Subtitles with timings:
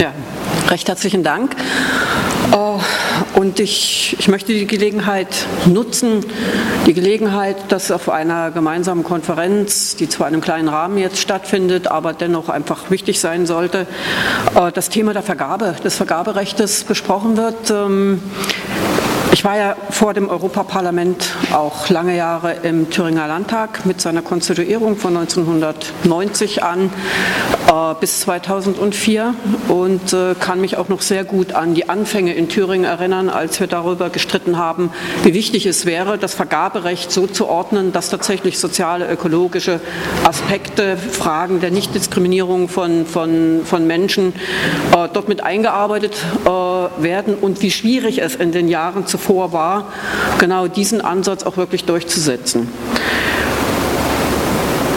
[0.00, 0.14] Ja,
[0.70, 1.54] recht herzlichen Dank.
[2.52, 6.24] Äh, und ich, ich möchte die Gelegenheit nutzen,
[6.86, 11.86] die Gelegenheit, dass auf einer gemeinsamen Konferenz, die zwar in einem kleinen Rahmen jetzt stattfindet,
[11.86, 13.86] aber dennoch einfach wichtig sein sollte,
[14.54, 17.70] äh, das Thema der Vergabe, des Vergaberechtes besprochen wird.
[19.32, 24.96] Ich war ja vor dem Europaparlament auch lange Jahre im Thüringer Landtag mit seiner Konstituierung
[24.96, 26.90] von 1990 an
[27.68, 29.34] äh, bis 2004
[29.68, 33.60] und äh, kann mich auch noch sehr gut an die Anfänge in Thüringen erinnern, als
[33.60, 34.90] wir darüber gestritten haben,
[35.22, 39.80] wie wichtig es wäre, das Vergaberecht so zu ordnen, dass tatsächlich soziale, ökologische
[40.24, 44.34] Aspekte, Fragen der Nichtdiskriminierung von, von, von Menschen
[44.92, 49.52] äh, dort mit eingearbeitet äh, werden und wie schwierig es in den Jahren zu zuvor
[49.52, 49.84] war,
[50.38, 52.68] genau diesen Ansatz auch wirklich durchzusetzen.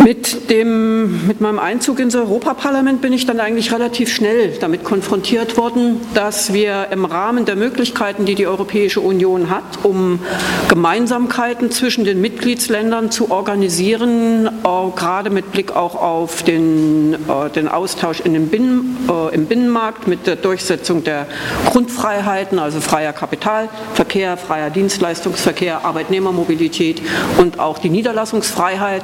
[0.04, 5.56] Mit, dem, mit meinem Einzug ins Europaparlament bin ich dann eigentlich relativ schnell damit konfrontiert
[5.56, 10.20] worden, dass wir im Rahmen der Möglichkeiten, die die Europäische Union hat, um
[10.68, 14.50] Gemeinsamkeiten zwischen den Mitgliedsländern zu organisieren,
[14.95, 20.08] gerade mit Blick auch auf den, äh, den Austausch in den Binnen, äh, im Binnenmarkt
[20.08, 21.28] mit der Durchsetzung der
[21.66, 27.02] Grundfreiheiten, also freier Kapitalverkehr, freier Dienstleistungsverkehr, Arbeitnehmermobilität
[27.38, 29.04] und auch die Niederlassungsfreiheit,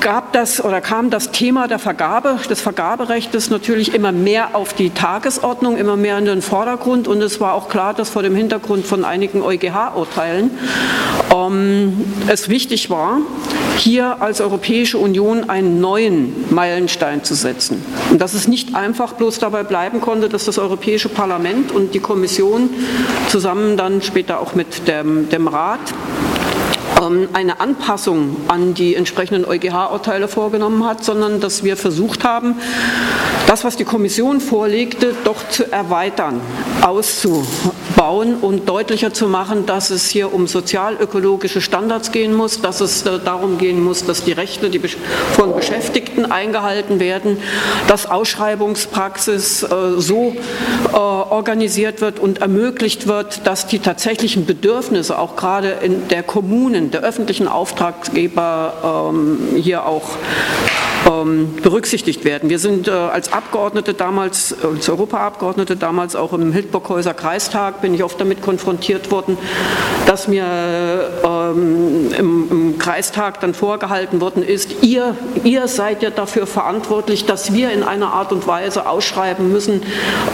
[0.00, 4.90] gab das oder kam das Thema der Vergabe, des Vergaberechts natürlich immer mehr auf die
[4.90, 8.86] Tagesordnung, immer mehr in den Vordergrund und es war auch klar, dass vor dem Hintergrund
[8.86, 10.50] von einigen EuGH-Urteilen
[11.34, 13.18] ähm, es wichtig war,
[13.76, 17.84] hier als Europäische Union einen neuen Meilenstein zu setzen.
[18.10, 22.00] Und dass es nicht einfach bloß dabei bleiben konnte, dass das Europäische Parlament und die
[22.00, 22.70] Kommission
[23.28, 25.80] zusammen dann später auch mit dem, dem Rat
[27.32, 32.56] eine Anpassung an die entsprechenden EuGH-Urteile vorgenommen hat, sondern dass wir versucht haben,
[33.46, 36.40] das, was die Kommission vorlegte, doch zu erweitern,
[36.80, 43.02] auszubauen und deutlicher zu machen, dass es hier um sozial-ökologische Standards gehen muss, dass es
[43.02, 44.70] äh, darum gehen muss, dass die Rechte
[45.34, 47.38] von Beschäftigten eingehalten werden,
[47.88, 49.66] dass Ausschreibungspraxis äh,
[49.98, 50.34] so
[50.92, 56.90] äh, organisiert wird und ermöglicht wird, dass die tatsächlichen Bedürfnisse auch gerade in der Kommunen,
[56.94, 60.16] der öffentlichen Auftraggeber ähm, hier auch
[61.08, 62.50] ähm, berücksichtigt werden.
[62.50, 67.94] Wir sind äh, als Abgeordnete damals, äh, als Europaabgeordnete damals auch im Hildburghäuser Kreistag, bin
[67.94, 69.36] ich oft damit konfrontiert worden,
[70.06, 70.44] dass mir
[71.24, 77.52] ähm, im, im, Kreistag dann vorgehalten worden ist, ihr, ihr seid ja dafür verantwortlich, dass
[77.52, 79.82] wir in einer Art und Weise ausschreiben müssen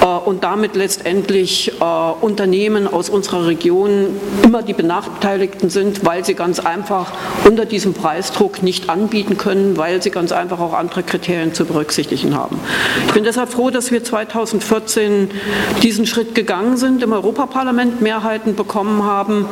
[0.00, 6.34] äh, und damit letztendlich äh, Unternehmen aus unserer Region immer die Benachteiligten sind, weil sie
[6.34, 7.12] ganz einfach
[7.44, 12.34] unter diesem Preisdruck nicht anbieten können, weil sie ganz einfach auch andere Kriterien zu berücksichtigen
[12.34, 12.58] haben.
[13.08, 15.30] Ich bin deshalb froh, dass wir 2014
[15.82, 19.44] diesen Schritt gegangen sind, im Europaparlament Mehrheiten bekommen haben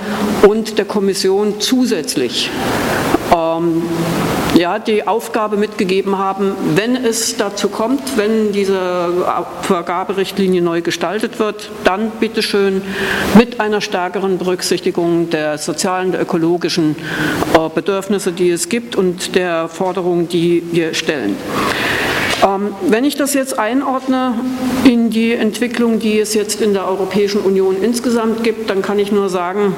[0.49, 2.51] und der Kommission zusätzlich
[3.35, 3.83] ähm,
[4.55, 9.27] ja, die Aufgabe mitgegeben haben, wenn es dazu kommt, wenn diese
[9.63, 12.81] Vergaberichtlinie neu gestaltet wird, dann bitteschön
[13.35, 16.97] mit einer stärkeren Berücksichtigung der sozialen, der ökologischen
[17.55, 21.37] äh, Bedürfnisse, die es gibt und der Forderungen, die wir stellen.
[22.47, 24.35] Ähm, wenn ich das jetzt einordne
[24.85, 29.11] in die Entwicklung, die es jetzt in der Europäischen Union insgesamt gibt, dann kann ich
[29.11, 29.75] nur sagen,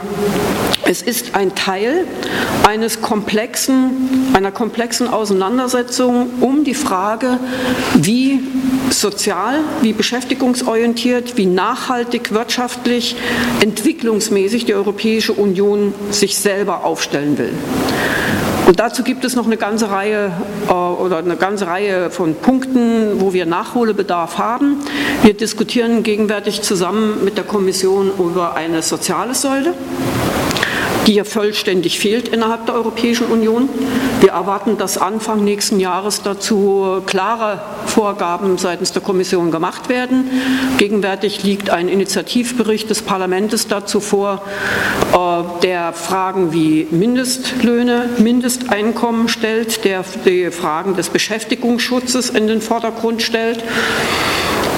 [0.85, 2.05] es ist ein Teil
[2.67, 7.39] eines komplexen, einer komplexen Auseinandersetzung um die Frage,
[7.95, 8.41] wie
[8.91, 13.17] sozial, wie beschäftigungsorientiert, wie nachhaltig, wirtschaftlich,
[13.61, 17.53] entwicklungsmäßig die Europäische Union sich selber aufstellen will.
[18.69, 20.31] Und dazu gibt es noch eine ganze Reihe
[20.69, 24.77] äh, oder eine ganze Reihe von Punkten, wo wir Nachholbedarf haben.
[25.23, 29.73] Wir diskutieren gegenwärtig zusammen mit der Kommission über eine soziale Säule
[31.09, 33.71] die ja vollständig fehlt innerhalb der Europäischen Union.
[34.21, 40.31] Wir erwarten, dass Anfang nächsten Jahres dazu klare Vorgaben seitens der Kommission gemacht werden.
[40.77, 44.43] Gegenwärtig liegt ein Initiativbericht des Parlaments dazu vor,
[45.15, 53.23] äh, der Fragen wie Mindestlöhne, Mindesteinkommen stellt, der die Fragen des Beschäftigungsschutzes in den Vordergrund
[53.23, 53.65] stellt.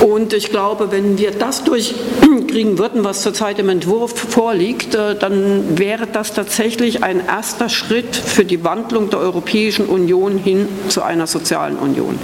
[0.00, 5.78] Und ich glaube, wenn wir das durchkriegen würden, was zurzeit im Entwurf vorliegt, äh, dann
[5.78, 11.26] wäre das tatsächlich ein erster Schritt für die Wandlung der Europäischen Union hin zu einer
[11.26, 12.18] sozialen Union.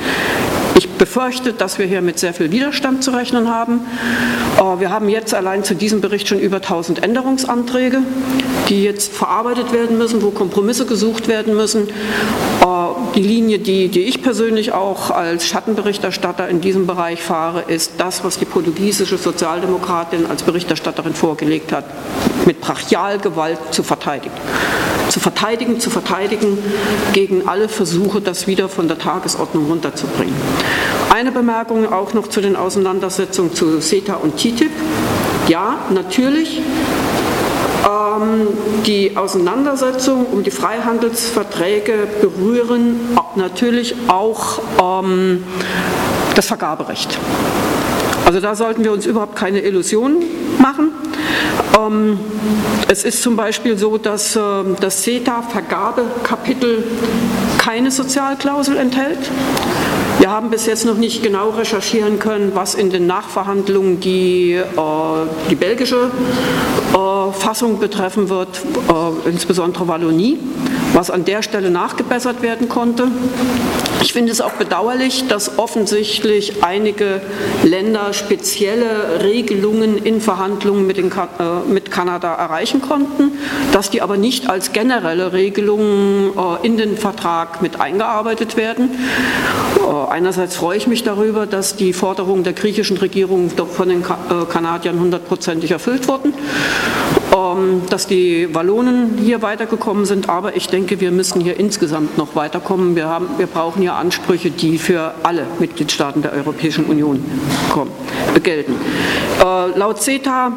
[0.79, 3.81] Ich befürchte, dass wir hier mit sehr viel Widerstand zu rechnen haben.
[4.59, 7.99] Äh, wir haben jetzt allein zu diesem Bericht schon über 1000 Änderungsanträge,
[8.71, 11.89] die jetzt verarbeitet werden müssen, wo Kompromisse gesucht werden müssen.
[13.17, 18.23] Die Linie, die, die ich persönlich auch als Schattenberichterstatter in diesem Bereich fahre, ist das,
[18.25, 21.87] was die portugiesische Sozialdemokratin als Berichterstatterin vorgelegt hat,
[22.45, 24.35] mit Brachialgewalt zu verteidigen.
[25.09, 26.59] Zu verteidigen, zu verteidigen
[27.15, 30.37] gegen alle Versuche, das wieder von der Tagesordnung runterzubringen.
[31.09, 34.73] Eine Bemerkung auch noch zu den Auseinandersetzungen zu CETA und TTIP.
[35.49, 36.61] Ja, natürlich
[38.87, 45.45] die Auseinandersetzungen um die Freihandelsverträge berühren natürlich auch ähm,
[46.35, 47.19] das Vergaberecht.
[48.25, 50.25] Also da sollten wir uns überhaupt keine Illusionen
[50.59, 50.93] machen.
[51.79, 52.19] Ähm,
[52.89, 54.39] es ist zum Beispiel so, dass
[54.81, 56.85] das CETA-Vergabekapitel
[57.59, 59.19] keine Sozialklausel enthält.
[60.19, 64.63] Wir haben bis jetzt noch nicht genau recherchieren können, was in den Nachverhandlungen die, äh,
[65.51, 66.11] die belgische
[66.95, 70.39] äh, Fassung betreffen wird, äh, insbesondere Wallonie,
[70.97, 73.09] was an der Stelle nachgebessert werden konnte.
[74.01, 77.21] Ich finde es auch bedauerlich, dass offensichtlich einige
[77.65, 83.33] Länder spezielle Regelungen in Verhandlungen mit, den, äh, mit Kanada erreichen konnten,
[83.73, 88.91] dass die aber nicht als generelle Regelungen äh, in den Vertrag mit eingearbeitet werden.
[89.77, 94.99] Äh, einerseits freue ich mich darüber, dass die Forderungen der griechischen Regierung von den Kanadiern
[94.99, 96.33] hundertprozentig erfüllt wurden,
[97.89, 102.97] dass die Wallonen hier weitergekommen sind, aber ich denke, wir müssen hier insgesamt noch weiterkommen.
[102.97, 107.25] Wir, haben, wir brauchen hier Ansprüche, die für alle Mitgliedstaaten der Europäischen Union
[107.71, 107.91] kommen,
[108.43, 108.75] gelten.
[109.43, 110.53] Äh, laut CETA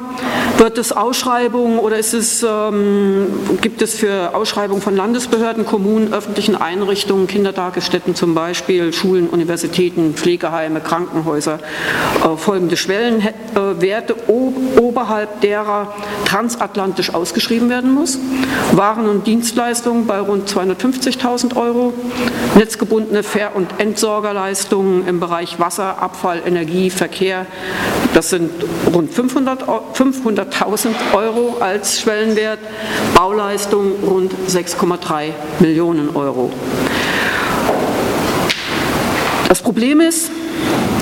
[0.57, 3.27] wird es Ausschreibungen oder ist es, ähm,
[3.61, 10.81] gibt es für Ausschreibungen von Landesbehörden, Kommunen, öffentlichen Einrichtungen, Kindertagesstätten zum Beispiel, Schulen, Universitäten, Pflegeheime,
[10.81, 11.59] Krankenhäuser
[12.23, 15.93] äh, folgende Schwellenwerte oberhalb derer
[16.59, 18.19] transatlantisch ausgeschrieben werden muss.
[18.73, 21.93] Waren und Dienstleistungen bei rund 250.000 Euro,
[22.55, 27.45] netzgebundene Ver- und Entsorgerleistungen im Bereich Wasser, Abfall, Energie, Verkehr,
[28.13, 28.51] das sind
[28.93, 30.55] rund 500.000 500
[31.13, 32.59] Euro als Schwellenwert,
[33.15, 36.51] Bauleistung rund 6,3 Millionen Euro.
[39.47, 40.29] Das Problem ist,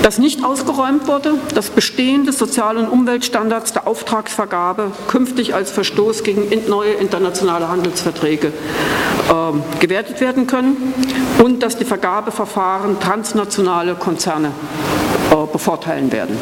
[0.02, 6.48] dass nicht ausgeräumt wurde, dass bestehende Sozial- und Umweltstandards der Auftragsvergabe künftig als Verstoß gegen
[6.68, 10.94] neue internationale Handelsverträge äh, gewertet werden können
[11.42, 14.52] und dass die Vergabeverfahren transnationale Konzerne
[15.30, 16.36] äh, bevorteilen werden.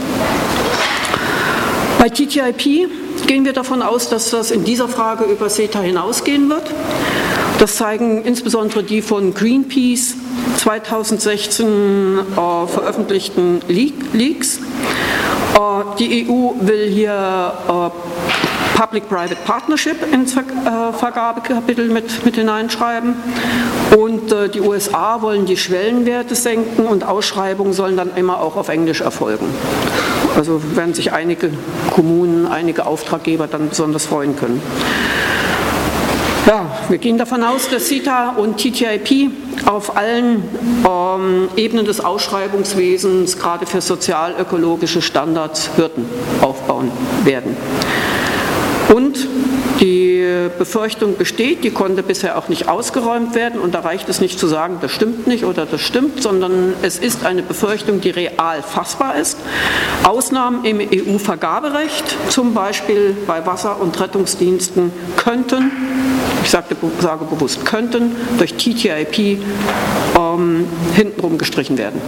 [1.98, 2.88] Bei TTIP
[3.26, 6.70] gehen wir davon aus, dass das in dieser Frage über CETA hinausgehen wird.
[7.58, 10.14] Das zeigen insbesondere die von Greenpeace
[10.58, 11.66] 2016
[12.18, 14.58] äh, veröffentlichten Leaks.
[14.58, 15.60] Äh,
[15.98, 17.90] die EU will hier äh,
[18.76, 20.42] Public-Private Partnership ins äh,
[20.92, 23.14] Vergabekapitel mit, mit hineinschreiben.
[23.96, 28.68] Und äh, die USA wollen die Schwellenwerte senken und Ausschreibungen sollen dann immer auch auf
[28.68, 29.46] Englisch erfolgen.
[30.36, 31.50] Also werden sich einige
[31.94, 34.60] Kommunen, einige Auftraggeber dann besonders freuen können.
[36.46, 39.32] Ja, wir gehen davon aus, dass CETA und TTIP
[39.64, 40.44] auf allen
[40.88, 46.04] ähm, Ebenen des Ausschreibungswesens, gerade für sozial-ökologische Standards, Hürden
[46.42, 46.92] aufbauen
[47.24, 47.56] werden.
[48.94, 49.26] Und
[49.80, 54.38] die Befürchtung besteht, die konnte bisher auch nicht ausgeräumt werden und da reicht es nicht
[54.38, 58.62] zu sagen, das stimmt nicht oder das stimmt, sondern es ist eine Befürchtung, die real
[58.62, 59.38] fassbar ist.
[60.04, 65.70] Ausnahmen im EU-Vergaberecht, zum Beispiel bei Wasser- und Rettungsdiensten, könnten,
[66.42, 69.38] ich sagte, sage bewusst könnten, durch TTIP
[70.18, 72.00] ähm, hintenrum gestrichen werden.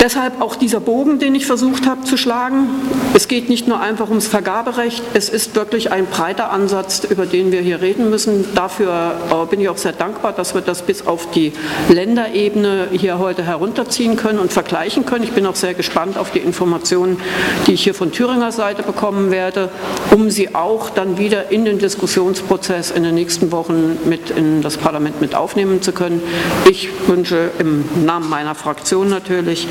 [0.00, 2.68] Deshalb auch dieser Bogen, den ich versucht habe zu schlagen.
[3.12, 7.52] Es geht nicht nur einfach ums Vergaberecht, es ist wirklich ein breiter Ansatz, über den
[7.52, 8.46] wir hier reden müssen.
[8.54, 11.52] Dafür äh, bin ich auch sehr dankbar, dass wir das bis auf die
[11.90, 15.24] Länderebene hier heute herunterziehen können und vergleichen können.
[15.24, 17.20] Ich bin auch sehr gespannt auf die Informationen,
[17.66, 19.68] die ich hier von Thüringer Seite bekommen werde,
[20.12, 24.78] um sie auch dann wieder in den Diskussionsprozess in den nächsten Wochen mit in das
[24.78, 26.22] Parlament mit aufnehmen zu können.
[26.70, 29.68] Ich wünsche im Namen meiner Fraktion natürlich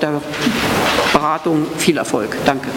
[0.00, 0.20] der
[1.12, 2.36] Beratung viel Erfolg.
[2.44, 2.68] Danke.